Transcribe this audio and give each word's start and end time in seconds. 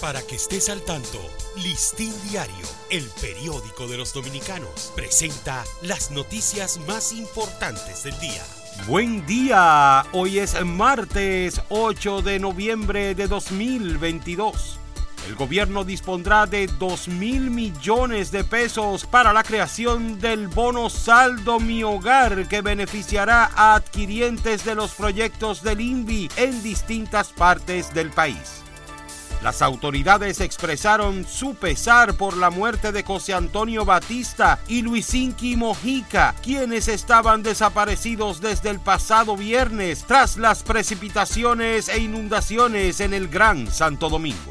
Para 0.00 0.22
que 0.22 0.36
estés 0.36 0.68
al 0.68 0.80
tanto, 0.82 1.18
Listín 1.56 2.12
Diario, 2.30 2.66
el 2.88 3.04
periódico 3.20 3.88
de 3.88 3.96
los 3.96 4.12
dominicanos, 4.12 4.92
presenta 4.94 5.64
las 5.82 6.12
noticias 6.12 6.78
más 6.86 7.12
importantes 7.12 8.04
del 8.04 8.16
día. 8.20 8.42
Buen 8.86 9.26
día, 9.26 10.04
hoy 10.12 10.38
es 10.38 10.64
martes 10.64 11.60
8 11.68 12.22
de 12.22 12.38
noviembre 12.38 13.16
de 13.16 13.26
2022. 13.26 14.78
El 15.26 15.34
gobierno 15.34 15.82
dispondrá 15.82 16.46
de 16.46 16.68
2 16.68 17.08
mil 17.08 17.50
millones 17.50 18.30
de 18.30 18.44
pesos 18.44 19.04
para 19.04 19.32
la 19.32 19.42
creación 19.42 20.20
del 20.20 20.46
bono 20.46 20.90
saldo 20.90 21.58
Mi 21.58 21.82
Hogar 21.82 22.46
que 22.46 22.60
beneficiará 22.60 23.50
a 23.56 23.74
adquirientes 23.74 24.64
de 24.64 24.76
los 24.76 24.92
proyectos 24.92 25.64
del 25.64 25.80
INVI 25.80 26.30
en 26.36 26.62
distintas 26.62 27.32
partes 27.32 27.92
del 27.92 28.10
país. 28.10 28.62
Las 29.42 29.62
autoridades 29.62 30.40
expresaron 30.40 31.24
su 31.24 31.54
pesar 31.54 32.14
por 32.14 32.36
la 32.36 32.50
muerte 32.50 32.90
de 32.90 33.04
José 33.04 33.34
Antonio 33.34 33.84
Batista 33.84 34.58
y 34.66 34.82
Luisinqui 34.82 35.56
Mojica, 35.56 36.34
quienes 36.42 36.88
estaban 36.88 37.42
desaparecidos 37.42 38.40
desde 38.40 38.70
el 38.70 38.80
pasado 38.80 39.36
viernes 39.36 40.04
tras 40.06 40.36
las 40.36 40.62
precipitaciones 40.62 41.88
e 41.88 42.00
inundaciones 42.00 43.00
en 43.00 43.14
el 43.14 43.28
Gran 43.28 43.70
Santo 43.70 44.08
Domingo. 44.08 44.50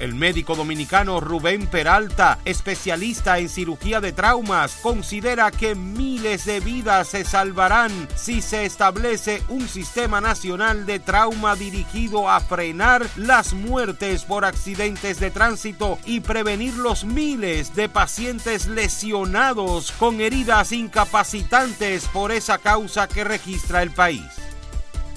El 0.00 0.14
médico 0.14 0.56
dominicano 0.56 1.20
Rubén 1.20 1.66
Peralta, 1.66 2.38
especialista 2.46 3.38
en 3.38 3.50
cirugía 3.50 4.00
de 4.00 4.12
traumas, 4.12 4.76
considera 4.76 5.50
que 5.50 5.74
miles 5.74 6.46
de 6.46 6.60
vidas 6.60 7.08
se 7.08 7.22
salvarán 7.22 8.08
si 8.16 8.40
se 8.40 8.64
establece 8.64 9.42
un 9.50 9.68
sistema 9.68 10.22
nacional 10.22 10.86
de 10.86 11.00
trauma 11.00 11.54
dirigido 11.54 12.30
a 12.30 12.40
frenar 12.40 13.06
las 13.16 13.52
muertes 13.52 14.24
por 14.24 14.46
accidentes 14.46 15.20
de 15.20 15.30
tránsito 15.30 15.98
y 16.06 16.20
prevenir 16.20 16.72
los 16.78 17.04
miles 17.04 17.74
de 17.74 17.90
pacientes 17.90 18.68
lesionados 18.68 19.92
con 19.92 20.22
heridas 20.22 20.72
incapacitantes 20.72 22.06
por 22.06 22.32
esa 22.32 22.56
causa 22.56 23.06
que 23.06 23.22
registra 23.22 23.82
el 23.82 23.90
país. 23.90 24.39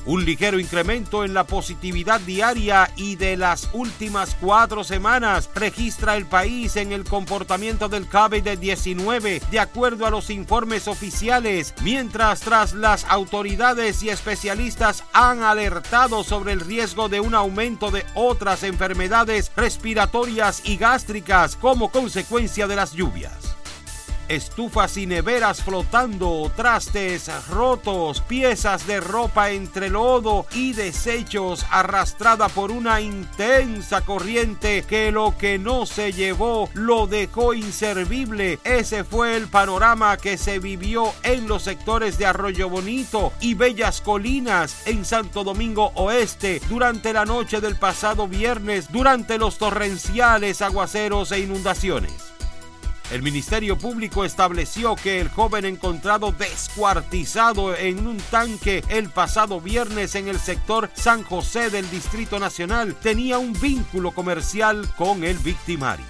Un 0.05 0.25
ligero 0.25 0.59
incremento 0.59 1.23
en 1.23 1.33
la 1.33 1.45
positividad 1.45 2.19
diaria 2.19 2.91
y 2.97 3.15
de 3.15 3.37
las 3.37 3.69
últimas 3.71 4.35
cuatro 4.39 4.83
semanas 4.83 5.49
registra 5.55 6.17
el 6.17 6.25
país 6.25 6.75
en 6.75 6.91
el 6.91 7.05
comportamiento 7.05 7.87
del 7.87 8.09
COVID-19 8.09 9.41
de 9.49 9.59
acuerdo 9.59 10.05
a 10.05 10.09
los 10.09 10.29
informes 10.29 10.89
oficiales, 10.89 11.73
mientras 11.83 12.41
tras 12.41 12.73
las 12.73 13.05
autoridades 13.05 14.03
y 14.03 14.09
especialistas 14.09 15.05
han 15.13 15.41
alertado 15.41 16.25
sobre 16.25 16.51
el 16.51 16.59
riesgo 16.59 17.07
de 17.07 17.21
un 17.21 17.33
aumento 17.33 17.89
de 17.89 18.05
otras 18.13 18.63
enfermedades 18.63 19.51
respiratorias 19.55 20.61
y 20.65 20.75
gástricas 20.75 21.55
como 21.55 21.91
consecuencia 21.91 22.67
de 22.67 22.75
las 22.75 22.91
lluvias 22.91 23.52
estufas 24.27 24.97
y 24.97 25.05
neveras 25.05 25.63
flotando, 25.63 26.52
trastes 26.55 27.29
rotos, 27.49 28.21
piezas 28.21 28.88
de 28.88 28.99
ropa 28.99 29.52
entre 29.52 29.89
lodo 29.89 30.45
y 30.53 30.73
desechos 30.73 31.65
arrastrada 31.71 32.49
por 32.49 32.71
una 32.71 33.02
intensa 33.02 34.02
corriente 34.02 34.83
que 34.88 35.11
lo 35.11 35.38
que 35.38 35.59
no 35.59 35.85
se 35.85 36.13
llevó 36.13 36.69
lo 36.73 37.07
dejó 37.07 37.53
inservible. 37.53 38.59
Ese 38.63 39.03
fue 39.03 39.35
el 39.35 39.47
panorama 39.47 40.17
que 40.17 40.37
se 40.37 40.59
vivió 40.59 41.13
en 41.23 41.47
los 41.47 41.63
sectores 41.63 42.17
de 42.17 42.25
Arroyo 42.25 42.69
Bonito 42.69 43.33
y 43.39 43.53
Bellas 43.53 44.02
Colinas 44.02 44.87
en 44.87 45.05
Santo 45.05 45.43
Domingo 45.43 45.91
Oeste 45.95 46.61
durante 46.69 47.13
la 47.13 47.25
noche 47.25 47.61
del 47.61 47.75
pasado 47.77 48.27
viernes 48.27 48.91
durante 48.91 49.37
los 49.37 49.58
torrenciales 49.58 50.61
aguaceros 50.61 51.31
e 51.31 51.39
inundaciones. 51.39 52.33
El 53.11 53.21
Ministerio 53.21 53.77
Público 53.77 54.25
estableció 54.25 54.95
que 54.95 55.19
el 55.19 55.29
joven 55.29 55.65
encontrado 55.65 56.31
descuartizado 56.31 57.75
en 57.75 58.08
un 58.08 58.17
tanque 58.17 58.83
el 58.89 59.09
pasado 59.09 59.61
viernes 59.61 60.15
en 60.15 60.30
el 60.30 60.39
sector 60.39 60.89
San 60.93 61.23
José 61.23 61.69
del 61.69 61.89
Distrito 61.92 62.39
Nacional 62.39 62.95
tenía 62.95 63.37
un 63.37 63.53
vínculo 63.53 64.09
comercial 64.11 64.87
con 64.95 65.23
el 65.23 65.37
victimario. 65.37 66.05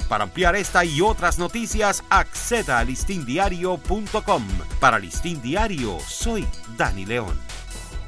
Para 0.09 0.25
ampliar 0.25 0.55
esta 0.55 0.85
y 0.85 1.01
otras 1.01 1.39
noticias, 1.39 2.05
acceda 2.11 2.79
a 2.79 2.85
listindiario.com. 2.85 4.43
Para 4.79 4.99
Listín 4.99 5.41
Diario, 5.41 5.99
soy 6.07 6.47
Dani 6.77 7.07
León. 7.07 7.53